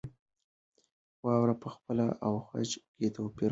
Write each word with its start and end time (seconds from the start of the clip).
واوره 1.25 1.55
په 1.61 1.67
څپه 1.73 2.05
او 2.25 2.33
خج 2.47 2.69
کې 2.97 3.07
توپیر 3.15 3.41
نه 3.47 3.47
لري. 3.47 3.49